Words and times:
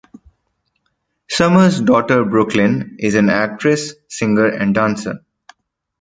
Summer's 1.29 1.79
daughter 1.79 2.25
Brooklyn 2.25 2.95
is 2.99 3.13
an 3.13 3.29
actress, 3.29 3.93
singer 4.09 4.47
and 4.47 4.73
dancer. 4.73 5.23